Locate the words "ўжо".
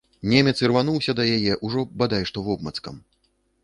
1.69-1.87